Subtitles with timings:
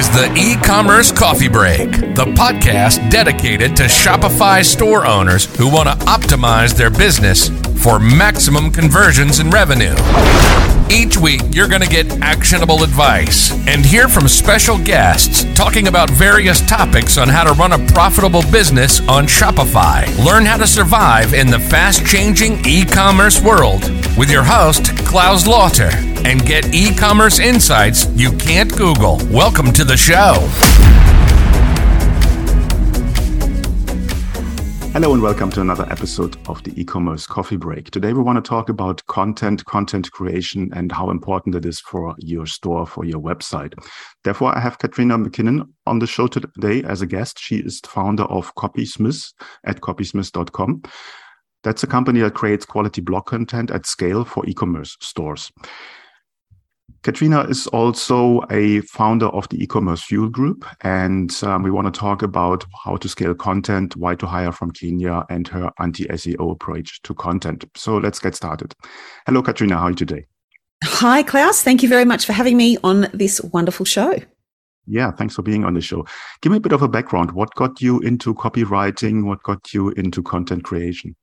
[0.00, 5.90] is the e commerce coffee break, the podcast dedicated to Shopify store owners who want
[5.90, 9.94] to optimize their business for maximum conversions and revenue.
[10.90, 16.10] Each week, you're going to get actionable advice and hear from special guests talking about
[16.10, 20.04] various topics on how to run a profitable business on Shopify.
[20.24, 23.82] Learn how to survive in the fast changing e commerce world
[24.18, 25.90] with your host, Klaus Lauter,
[26.26, 29.18] and get e commerce insights you can't Google.
[29.30, 30.34] Welcome to the show.
[34.92, 37.92] Hello and welcome to another episode of the e-commerce coffee break.
[37.92, 42.16] Today we want to talk about content, content creation and how important it is for
[42.18, 43.72] your store, for your website.
[44.24, 47.38] Therefore, I have Katrina McKinnon on the show today as a guest.
[47.38, 49.32] She is founder of Copysmiths
[49.64, 50.82] at copysmiths.com.
[51.62, 55.52] That's a company that creates quality blog content at scale for e-commerce stores.
[57.02, 61.98] Katrina is also a founder of the e-commerce fuel group, and um, we want to
[61.98, 67.00] talk about how to scale content, why to hire from Kenya, and her anti-SEO approach
[67.02, 67.64] to content.
[67.74, 68.74] So let's get started.
[69.24, 69.78] Hello, Katrina.
[69.78, 70.26] How are you today?
[70.84, 71.62] Hi, Klaus.
[71.62, 74.16] Thank you very much for having me on this wonderful show.
[74.86, 76.06] Yeah, thanks for being on the show.
[76.42, 77.32] Give me a bit of a background.
[77.32, 79.24] What got you into copywriting?
[79.24, 81.16] What got you into content creation?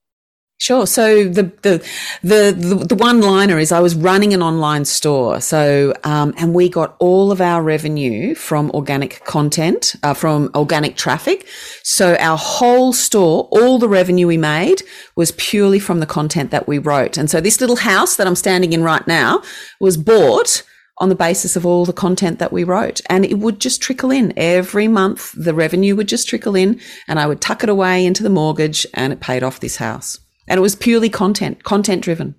[0.60, 0.88] Sure.
[0.88, 1.88] So the the
[2.24, 5.40] the the, the one liner is I was running an online store.
[5.40, 10.96] So um, and we got all of our revenue from organic content, uh, from organic
[10.96, 11.48] traffic.
[11.84, 14.82] So our whole store, all the revenue we made
[15.16, 17.18] was purely from the content that we wrote.
[17.18, 19.44] And so this little house that I'm standing in right now
[19.80, 20.64] was bought
[20.98, 23.00] on the basis of all the content that we wrote.
[23.08, 25.34] And it would just trickle in every month.
[25.34, 28.88] The revenue would just trickle in and I would tuck it away into the mortgage
[28.96, 30.20] and it paid off this house.
[30.48, 32.36] And it was purely content, content driven.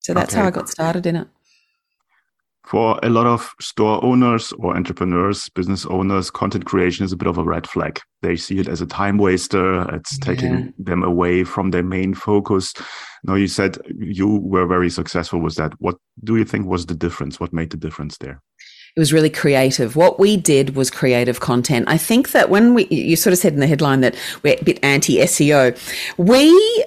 [0.00, 0.40] So that's okay.
[0.40, 1.28] how I got started in it.
[2.64, 7.28] For a lot of store owners or entrepreneurs, business owners, content creation is a bit
[7.28, 8.00] of a red flag.
[8.22, 9.82] They see it as a time waster.
[9.94, 10.70] It's taking yeah.
[10.78, 12.72] them away from their main focus.
[13.24, 15.72] Now, you said you were very successful with that.
[15.80, 17.40] What do you think was the difference?
[17.40, 18.40] What made the difference there?
[18.94, 19.96] it was really creative.
[19.96, 21.86] What we did was creative content.
[21.88, 24.64] I think that when we, you sort of said in the headline that we're a
[24.64, 25.74] bit anti SEO,
[26.18, 26.84] we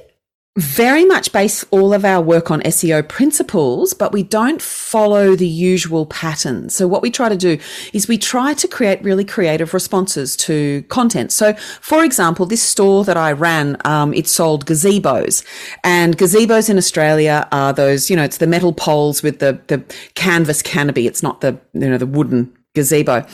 [0.57, 5.47] very much base all of our work on SEO principles, but we don't follow the
[5.47, 6.69] usual pattern.
[6.69, 7.57] So what we try to do
[7.91, 11.33] is we try to create really creative responses to content.
[11.33, 15.43] So for example, this store that I ran, um, it sold gazebos
[15.83, 19.79] and gazebos in Australia are those, you know, it's the metal poles with the, the
[20.13, 21.05] canvas canopy.
[21.05, 23.25] It's not the, you know, the wooden gazebo.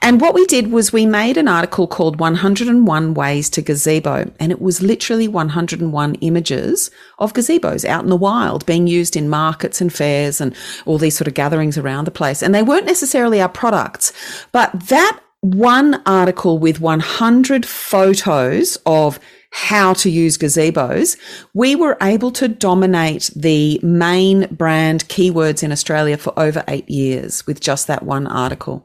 [0.00, 4.30] And what we did was we made an article called 101 Ways to Gazebo.
[4.40, 9.28] And it was literally 101 images of gazebos out in the wild being used in
[9.28, 10.54] markets and fairs and
[10.86, 12.42] all these sort of gatherings around the place.
[12.42, 14.12] And they weren't necessarily our products,
[14.52, 19.20] but that one article with 100 photos of
[19.54, 21.16] how to use gazebos,
[21.54, 27.46] we were able to dominate the main brand keywords in Australia for over eight years
[27.46, 28.84] with just that one article.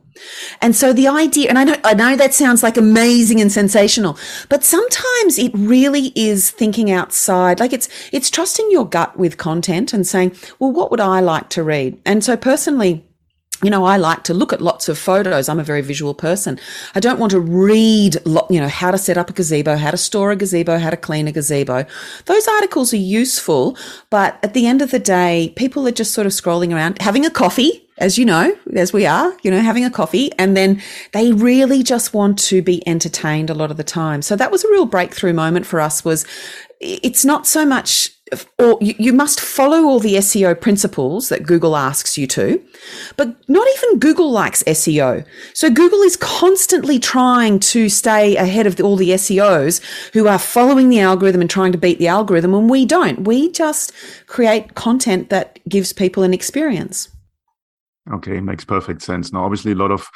[0.61, 4.19] And so the idea, and I know, I know that sounds like amazing and sensational,
[4.47, 7.59] but sometimes it really is thinking outside.
[7.59, 11.49] Like it's, it's trusting your gut with content and saying, well, what would I like
[11.49, 11.99] to read?
[12.05, 13.03] And so personally,
[13.63, 15.49] you know, I like to look at lots of photos.
[15.49, 16.59] I'm a very visual person.
[16.95, 19.97] I don't want to read, you know, how to set up a gazebo, how to
[19.97, 21.85] store a gazebo, how to clean a gazebo.
[22.25, 23.77] Those articles are useful,
[24.09, 27.25] but at the end of the day, people are just sort of scrolling around, having
[27.25, 30.81] a coffee, as you know, as we are, you know, having a coffee, and then
[31.11, 34.21] they really just want to be entertained a lot of the time.
[34.21, 36.25] So that was a real breakthrough moment for us was
[36.79, 38.09] it's not so much
[38.57, 42.61] or you, must follow all the SEO principles that Google asks you to,
[43.17, 45.25] but not even Google likes SEO.
[45.53, 49.81] So Google is constantly trying to stay ahead of all the SEOs
[50.13, 53.25] who are following the algorithm and trying to beat the algorithm, and we don't.
[53.25, 53.91] We just
[54.27, 57.09] create content that gives people an experience.
[58.11, 59.31] Okay, makes perfect sense.
[59.31, 60.07] Now, obviously, a lot of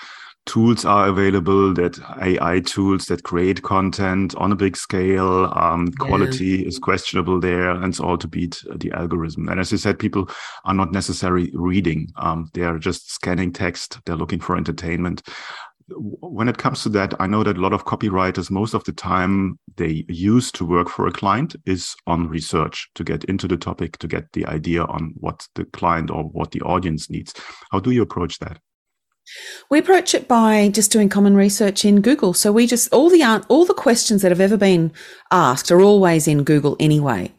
[0.46, 5.52] tools are available that AI tools that create content on a big scale.
[5.56, 6.68] Um, quality yeah.
[6.68, 9.50] is questionable there, and it's all to beat the algorithm.
[9.50, 10.30] And as you said, people
[10.66, 14.00] are not necessarily reading; um, they are just scanning text.
[14.06, 15.22] They're looking for entertainment.
[15.90, 18.94] When it comes to that, I know that a lot of copywriters, most of the
[18.94, 23.58] time they use to work for a client is on research to get into the
[23.58, 27.34] topic, to get the idea on what the client or what the audience needs.
[27.72, 28.60] How do you approach that?
[29.70, 32.34] We approach it by just doing common research in Google.
[32.34, 34.92] So we just all the all the questions that have ever been
[35.32, 37.32] asked are always in Google anyway.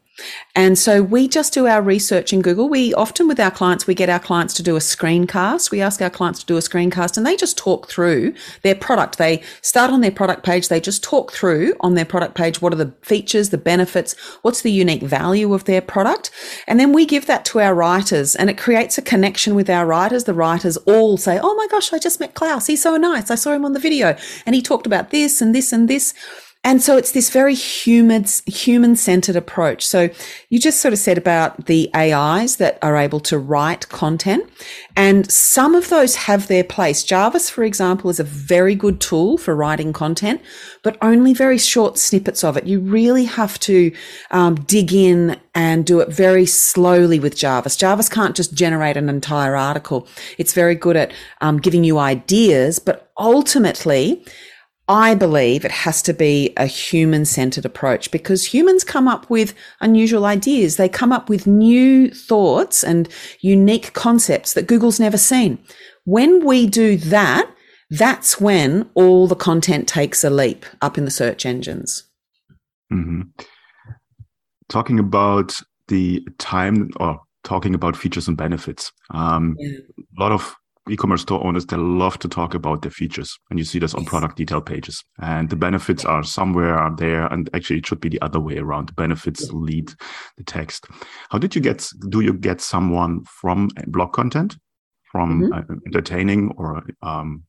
[0.54, 2.68] And so we just do our research in Google.
[2.68, 5.72] We often with our clients, we get our clients to do a screencast.
[5.72, 9.18] We ask our clients to do a screencast and they just talk through their product.
[9.18, 10.68] They start on their product page.
[10.68, 12.62] They just talk through on their product page.
[12.62, 14.14] What are the features, the benefits?
[14.42, 16.30] What's the unique value of their product?
[16.68, 19.86] And then we give that to our writers and it creates a connection with our
[19.86, 20.24] writers.
[20.24, 22.68] The writers all say, Oh my gosh, I just met Klaus.
[22.68, 23.30] He's so nice.
[23.30, 24.16] I saw him on the video
[24.46, 26.14] and he talked about this and this and this.
[26.64, 29.86] And so it's this very human, human centered approach.
[29.86, 30.08] So
[30.48, 34.50] you just sort of said about the AIs that are able to write content
[34.96, 37.04] and some of those have their place.
[37.04, 40.40] Jarvis, for example, is a very good tool for writing content,
[40.82, 42.64] but only very short snippets of it.
[42.64, 43.92] You really have to
[44.30, 47.76] um, dig in and do it very slowly with Jarvis.
[47.76, 50.08] Jarvis can't just generate an entire article.
[50.38, 54.24] It's very good at um, giving you ideas, but ultimately,
[54.88, 59.54] I believe it has to be a human centered approach because humans come up with
[59.80, 60.76] unusual ideas.
[60.76, 63.08] They come up with new thoughts and
[63.40, 65.58] unique concepts that Google's never seen.
[66.04, 67.50] When we do that,
[67.88, 72.04] that's when all the content takes a leap up in the search engines.
[72.92, 73.22] Mm-hmm.
[74.68, 75.54] Talking about
[75.88, 79.78] the time or talking about features and benefits, um, yeah.
[79.98, 80.54] a lot of
[80.90, 84.04] e-commerce store owners they love to talk about their features and you see this on
[84.04, 85.02] product detail pages.
[85.20, 88.88] And the benefits are somewhere there and actually it should be the other way around.
[88.88, 89.92] The benefits lead
[90.36, 90.86] the text.
[91.30, 94.56] How did you get do you get someone from blog content?
[95.10, 95.52] From mm-hmm.
[95.52, 97.44] uh, entertaining or um,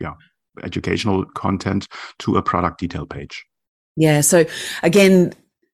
[0.00, 0.14] yeah
[0.62, 1.88] educational content
[2.20, 3.44] to a product detail page?
[3.96, 4.44] Yeah so
[4.82, 5.32] again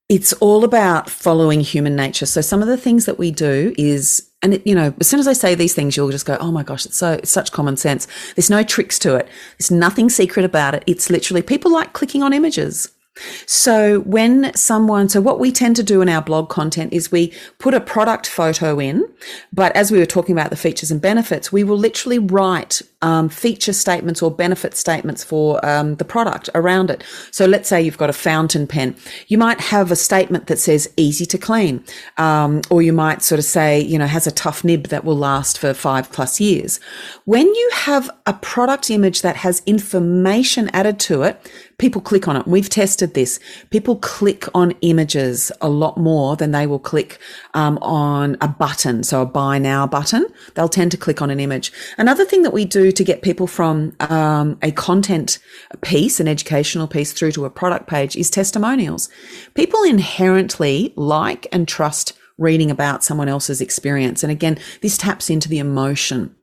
[0.09, 2.27] it's all about following human nature.
[2.27, 5.21] So some of the things that we do is, and it, you know, as soon
[5.21, 7.53] as I say these things, you'll just go, "Oh my gosh, it's so it's such
[7.53, 8.07] common sense."
[8.37, 9.29] There's no tricks to it.
[9.59, 10.85] There's nothing secret about it.
[10.87, 12.91] It's literally people like clicking on images.
[13.47, 17.33] So when someone, so what we tend to do in our blog content is we
[17.59, 19.05] put a product photo in,
[19.53, 23.29] but as we were talking about the features and benefits, we will literally write um,
[23.29, 27.05] feature statements or benefit statements for um, the product around it.
[27.31, 28.97] So let's say you've got a fountain pen.
[29.29, 31.85] You might have a statement that says easy to clean,
[32.17, 35.17] um, or you might sort of say, you know, has a tough nib that will
[35.17, 36.81] last for five plus years.
[37.27, 41.39] When you have a product image that has information added to it,
[41.79, 42.47] people click on it.
[42.47, 43.41] We've tested this.
[43.71, 47.19] People click on images a lot more than they will click
[47.53, 49.03] um, on a button.
[49.03, 51.73] So a buy now button, they'll tend to click on an image.
[51.99, 55.39] Another thing that we do to get people from um, a content
[55.83, 59.09] piece, an educational piece through to a product page is testimonials.
[59.55, 64.23] People inherently like and trust reading about someone else's experience.
[64.23, 66.35] And again, this taps into the emotion.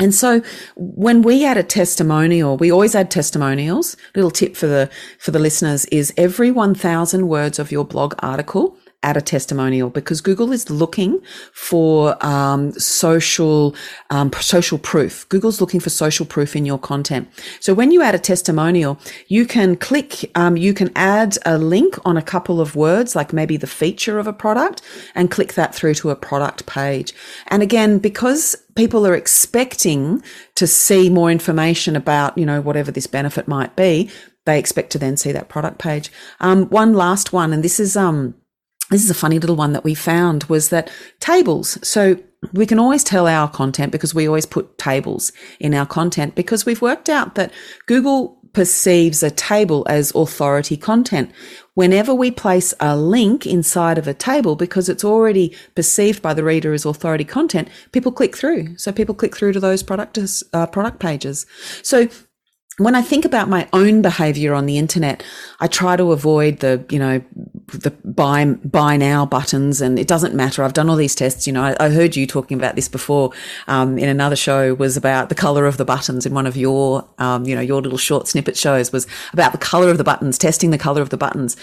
[0.00, 0.42] And so
[0.76, 3.96] when we add a testimonial, we always add testimonials.
[4.16, 8.76] Little tip for the, for the listeners is every 1000 words of your blog article,
[9.04, 11.20] add a testimonial because Google is looking
[11.52, 13.74] for um, social
[14.10, 15.28] um, social proof.
[15.28, 17.28] Google's looking for social proof in your content.
[17.60, 18.98] So when you add a testimonial,
[19.28, 23.32] you can click, um, you can add a link on a couple of words, like
[23.32, 24.82] maybe the feature of a product,
[25.14, 27.12] and click that through to a product page.
[27.48, 30.22] And again, because people are expecting
[30.54, 34.10] to see more information about, you know, whatever this benefit might be,
[34.46, 36.10] they expect to then see that product page.
[36.40, 38.34] Um, one last one, and this is um
[38.94, 40.88] this is a funny little one that we found was that
[41.18, 41.78] tables.
[41.86, 42.16] So
[42.52, 46.64] we can always tell our content because we always put tables in our content because
[46.64, 47.52] we've worked out that
[47.86, 51.32] Google perceives a table as authority content.
[51.74, 56.44] Whenever we place a link inside of a table, because it's already perceived by the
[56.44, 58.78] reader as authority content, people click through.
[58.78, 60.16] So people click through to those product,
[60.52, 61.46] uh, product pages.
[61.82, 62.08] So
[62.78, 65.22] when I think about my own behavior on the internet,
[65.60, 67.22] I try to avoid the, you know,
[67.68, 70.62] the buy, buy now buttons and it doesn't matter.
[70.64, 71.46] I've done all these tests.
[71.46, 73.30] You know, I, I heard you talking about this before,
[73.68, 77.08] um, in another show was about the color of the buttons in one of your,
[77.18, 80.36] um, you know, your little short snippet shows was about the color of the buttons,
[80.36, 81.56] testing the color of the buttons.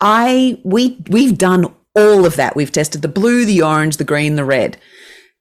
[0.00, 2.56] I, we, we've done all of that.
[2.56, 4.78] We've tested the blue, the orange, the green, the red.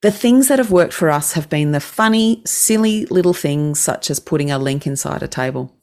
[0.03, 4.11] The things that have worked for us have been the funny, silly little things such
[4.11, 5.73] as putting a link inside a table.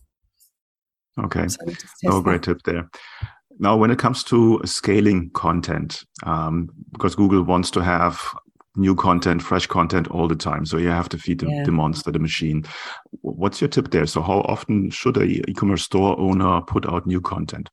[1.18, 1.48] Okay.
[1.48, 1.58] So
[2.04, 2.90] oh, great tip there.
[3.58, 8.20] Now, when it comes to scaling content, um, because Google wants to have
[8.76, 10.66] new content, fresh content all the time.
[10.66, 11.64] So you have to feed the, yeah.
[11.64, 12.64] the, monster, the machine.
[13.22, 14.06] What's your tip there?
[14.06, 17.70] So how often should a e-commerce store owner put out new content?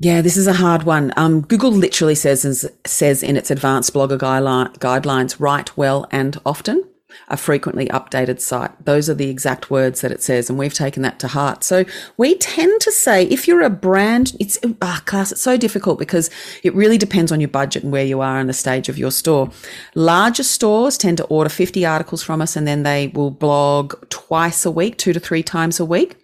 [0.00, 1.12] Yeah, this is a hard one.
[1.16, 6.84] Um, Google literally says says in its advanced blogger guidelines, write well and often.
[7.26, 8.70] a frequently updated site.
[8.84, 11.64] Those are the exact words that it says, and we've taken that to heart.
[11.64, 11.84] So
[12.16, 16.30] we tend to say if you're a brand, it's ah, Klaus, it's so difficult because
[16.62, 19.10] it really depends on your budget and where you are in the stage of your
[19.10, 19.50] store.
[19.96, 24.64] Larger stores tend to order 50 articles from us and then they will blog twice
[24.64, 26.14] a week, two to three times a week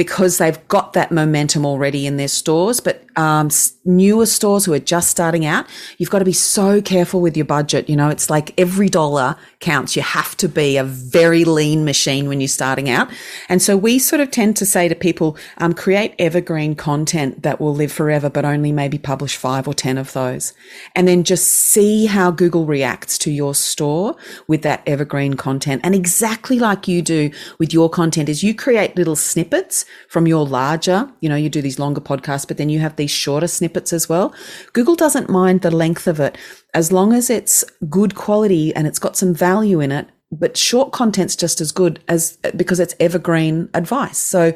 [0.00, 2.80] because they've got that momentum already in their stores.
[2.80, 3.50] But um,
[3.84, 5.66] newer stores who are just starting out,
[5.98, 7.86] you've got to be so careful with your budget.
[7.86, 9.96] You know, it's like every dollar counts.
[9.96, 13.10] You have to be a very lean machine when you're starting out.
[13.50, 17.60] And so we sort of tend to say to people, um, create evergreen content that
[17.60, 20.54] will live forever, but only maybe publish five or 10 of those.
[20.96, 24.16] And then just see how Google reacts to your store
[24.46, 25.82] with that evergreen content.
[25.84, 30.46] And exactly like you do with your content is you create little snippets from your
[30.46, 33.92] larger, you know, you do these longer podcasts, but then you have these shorter snippets
[33.92, 34.34] as well.
[34.72, 36.36] Google doesn't mind the length of it
[36.74, 40.08] as long as it's good quality and it's got some value in it.
[40.32, 44.18] But short content's just as good as because it's evergreen advice.
[44.18, 44.52] So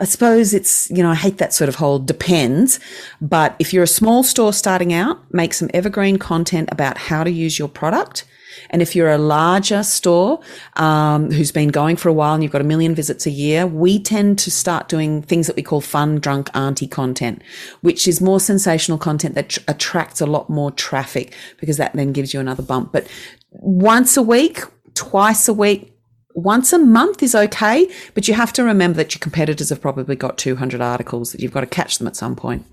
[0.00, 2.80] I suppose it's, you know, I hate that sort of whole depends.
[3.20, 7.30] But if you're a small store starting out, make some evergreen content about how to
[7.30, 8.24] use your product
[8.70, 10.40] and if you're a larger store
[10.76, 13.66] um, who's been going for a while and you've got a million visits a year,
[13.66, 17.42] we tend to start doing things that we call fun drunk auntie content,
[17.80, 22.12] which is more sensational content that tr- attracts a lot more traffic because that then
[22.12, 22.92] gives you another bump.
[22.92, 23.06] But
[23.50, 24.60] once a week,
[24.94, 25.92] twice a week,
[26.34, 30.16] once a month is okay, but you have to remember that your competitors have probably
[30.16, 32.64] got 200 articles that you've got to catch them at some point.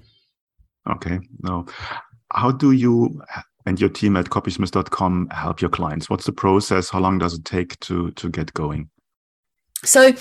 [0.90, 1.20] Okay.
[1.42, 1.66] No.
[2.32, 3.22] How do you
[3.68, 6.10] and your team at copysmiths.com help your clients?
[6.10, 6.90] What's the process?
[6.90, 8.90] How long does it take to to get going?
[9.84, 10.12] So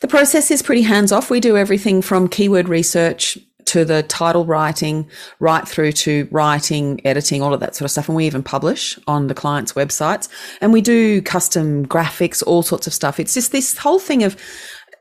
[0.00, 1.30] the process is pretty hands off.
[1.30, 5.08] We do everything from keyword research to the title writing,
[5.40, 8.08] right through to writing, editing, all of that sort of stuff.
[8.08, 10.28] And we even publish on the client's websites
[10.60, 13.20] and we do custom graphics, all sorts of stuff.
[13.20, 14.36] It's just this whole thing of,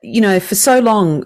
[0.01, 1.25] you know, for so long,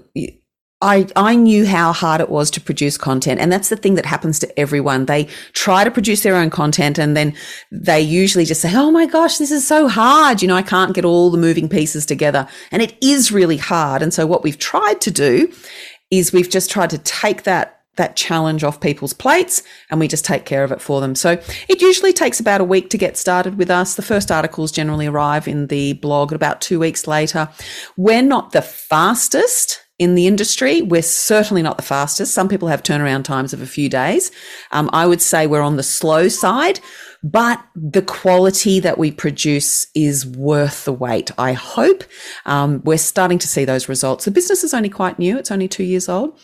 [0.81, 3.41] I, I knew how hard it was to produce content.
[3.41, 5.05] And that's the thing that happens to everyone.
[5.05, 7.35] They try to produce their own content and then
[7.69, 10.41] they usually just say, Oh my gosh, this is so hard.
[10.41, 12.47] You know, I can't get all the moving pieces together.
[12.71, 14.01] And it is really hard.
[14.01, 15.51] And so what we've tried to do
[16.11, 20.23] is we've just tried to take that that challenge off people's plates and we just
[20.23, 21.15] take care of it for them.
[21.15, 21.31] So
[21.67, 23.95] it usually takes about a week to get started with us.
[23.95, 27.49] The first articles generally arrive in the blog about two weeks later.
[27.97, 30.81] We're not the fastest in the industry.
[30.81, 32.33] We're certainly not the fastest.
[32.33, 34.31] Some people have turnaround times of a few days.
[34.71, 36.79] Um, I would say we're on the slow side,
[37.21, 41.31] but the quality that we produce is worth the wait.
[41.37, 42.05] I hope
[42.45, 44.25] um, we're starting to see those results.
[44.25, 45.37] The business is only quite new.
[45.37, 46.39] It's only two years old.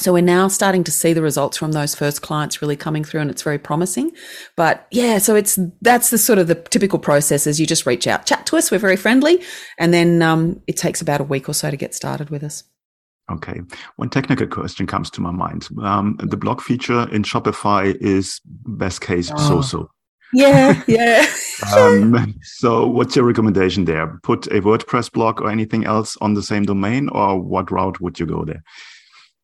[0.00, 3.20] So we're now starting to see the results from those first clients really coming through
[3.20, 4.10] and it's very promising.
[4.56, 8.08] But yeah, so it's, that's the sort of the typical process is you just reach
[8.08, 8.72] out, chat to us.
[8.72, 9.40] We're very friendly.
[9.78, 12.64] And then, um, it takes about a week or so to get started with us.
[13.30, 13.60] Okay.
[13.96, 15.68] One technical question comes to my mind.
[15.82, 19.48] Um, the blog feature in Shopify is best case oh.
[19.48, 19.90] so so.
[20.34, 21.26] Yeah, yeah.
[21.76, 24.18] um, so, what's your recommendation there?
[24.22, 28.18] Put a WordPress blog or anything else on the same domain, or what route would
[28.18, 28.62] you go there?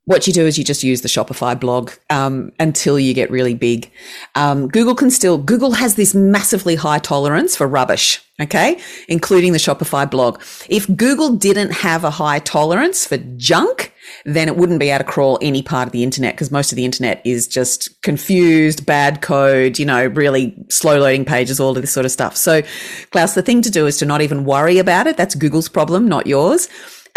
[0.06, 3.54] What you do is you just use the Shopify blog um, until you get really
[3.54, 3.92] big.
[4.34, 9.58] Um, Google can still, Google has this massively high tolerance for rubbish, okay, including the
[9.58, 10.42] Shopify blog.
[10.68, 15.10] If Google didn't have a high tolerance for junk, then it wouldn't be able to
[15.10, 19.20] crawl any part of the internet because most of the internet is just confused, bad
[19.20, 22.36] code, you know, really slow loading pages, all of this sort of stuff.
[22.36, 22.62] So,
[23.10, 25.18] Klaus, the thing to do is to not even worry about it.
[25.18, 26.68] That's Google's problem, not yours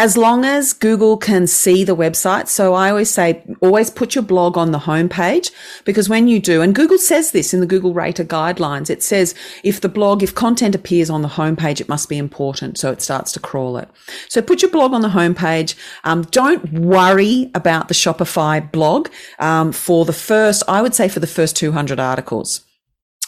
[0.03, 2.49] as long as Google can see the website.
[2.49, 5.49] So I always say, always put your blog on the homepage
[5.85, 9.33] because when you do, and Google says this in the Google Rater guidelines, it says
[9.63, 12.77] if the blog, if content appears on the homepage, it must be important.
[12.77, 13.87] So it starts to crawl it.
[14.27, 15.73] So put your blog on the homepage.
[16.03, 19.07] Um, don't worry about the Shopify blog
[19.39, 22.65] um, for the first, I would say for the first 200 articles.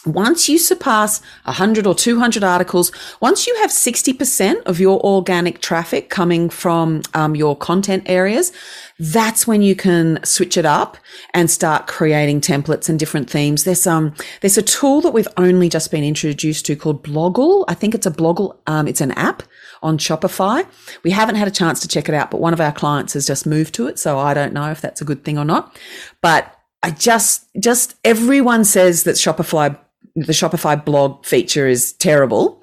[0.06, 6.10] Once you surpass 100 or 200 articles, once you have 60% of your organic traffic
[6.10, 8.52] coming from um, your content areas,
[8.98, 10.96] that's when you can switch it up
[11.34, 13.64] and start creating templates and different themes.
[13.64, 17.64] There's um there's a tool that we've only just been introduced to called Bloggle.
[17.68, 18.56] I think it's a Bloggle.
[18.66, 19.42] Um, it's an app
[19.82, 20.66] on Shopify.
[21.02, 23.26] We haven't had a chance to check it out, but one of our clients has
[23.26, 25.76] just moved to it, so I don't know if that's a good thing or not.
[26.22, 29.78] But I just just everyone says that Shopify
[30.16, 32.62] the Shopify blog feature is terrible.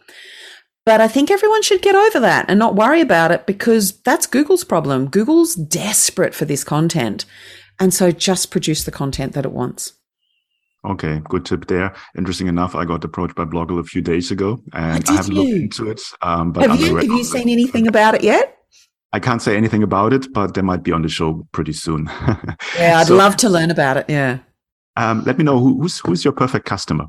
[0.85, 4.27] But I think everyone should get over that and not worry about it because that's
[4.27, 5.07] Google's problem.
[5.09, 7.25] Google's desperate for this content.
[7.79, 9.93] And so just produce the content that it wants.
[10.85, 11.95] Okay, good tip there.
[12.17, 15.39] Interesting enough, I got approached by Bloggle a few days ago, and I haven't did
[15.39, 16.01] looked into it.
[16.21, 18.57] Um, but Have you, have you seen anything about it yet?
[19.13, 22.09] I can't say anything about it, but they might be on the show pretty soon.
[22.77, 24.05] Yeah, I'd So, love to learn about it.
[24.09, 24.39] Yeah.
[24.97, 27.05] Um, let me know who, who's who's your perfect customer.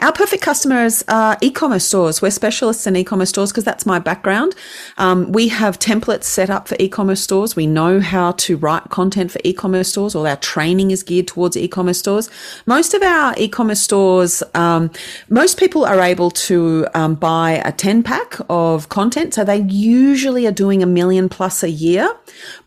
[0.00, 2.20] Our perfect customers are e-commerce stores.
[2.20, 4.54] We're specialists in e-commerce stores because that's my background.
[4.98, 7.56] Um, we have templates set up for e-commerce stores.
[7.56, 10.14] We know how to write content for e-commerce stores.
[10.14, 12.28] All our training is geared towards e-commerce stores.
[12.66, 14.90] Most of our e-commerce stores, um,
[15.28, 19.34] most people are able to um, buy a 10 pack of content.
[19.34, 22.08] So they usually are doing a million plus a year.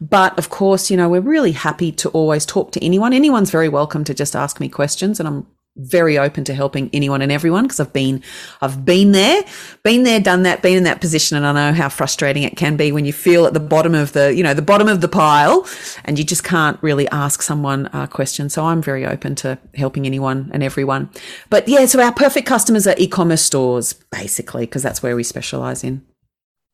[0.01, 3.13] But of course, you know, we're really happy to always talk to anyone.
[3.13, 7.21] Anyone's very welcome to just ask me questions and I'm very open to helping anyone
[7.21, 8.23] and everyone because I've been
[8.61, 9.43] I've been there,
[9.83, 12.77] been there, done that, been in that position and I know how frustrating it can
[12.77, 15.07] be when you feel at the bottom of the, you know, the bottom of the
[15.07, 15.67] pile
[16.05, 18.49] and you just can't really ask someone a question.
[18.49, 21.09] So I'm very open to helping anyone and everyone.
[21.49, 25.83] But yeah, so our perfect customers are e-commerce stores basically because that's where we specialize
[25.83, 26.05] in.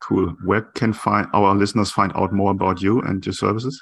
[0.02, 0.36] Cool.
[0.44, 3.82] Where can find our listeners find out more about you and your services?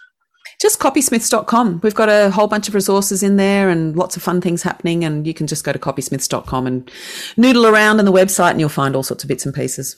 [0.62, 1.82] Just copysmiths.com.
[1.84, 5.04] We've got a whole bunch of resources in there and lots of fun things happening.
[5.04, 6.92] And you can just go to copysmiths.com and
[7.38, 9.96] noodle around on the website and you'll find all sorts of bits and pieces.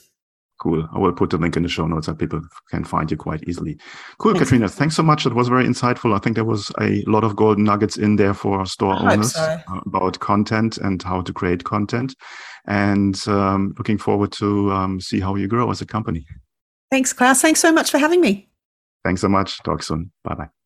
[0.62, 0.88] Cool.
[0.94, 2.40] I will put the link in the show notes so people
[2.70, 3.76] can find you quite easily.
[4.18, 4.44] Cool, Thanks.
[4.48, 4.68] Katrina.
[4.68, 5.24] Thanks so much.
[5.24, 6.14] That was very insightful.
[6.14, 9.34] I think there was a lot of golden nuggets in there for store I owners
[9.34, 9.40] so.
[9.42, 12.14] uh, about content and how to create content.
[12.68, 16.24] And um, looking forward to um, see how you grow as a company.
[16.92, 17.42] Thanks, Klaus.
[17.42, 18.51] Thanks so much for having me.
[19.04, 19.62] Thanks so much.
[19.62, 20.12] Talk soon.
[20.24, 20.61] Bye bye.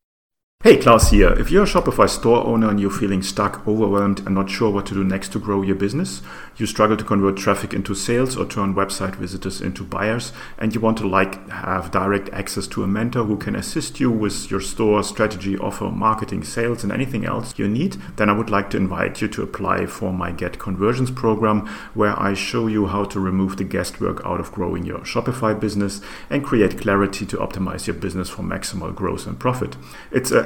[0.65, 1.33] Hey, Klaus here.
[1.35, 4.87] If you're a Shopify store owner and you're feeling stuck, overwhelmed, and not sure what
[4.87, 6.23] to do next to grow your business,
[6.57, 10.81] you struggle to convert traffic into sales or turn website visitors into buyers, and you
[10.81, 14.61] want to like have direct access to a mentor who can assist you with your
[14.61, 18.77] store strategy, offer, marketing, sales, and anything else you need, then I would like to
[18.77, 23.21] invite you to apply for my Get Conversions program, where I show you how to
[23.21, 27.95] remove the guesswork out of growing your Shopify business and create clarity to optimize your
[27.95, 29.77] business for maximal growth and profit.
[30.11, 30.46] It's an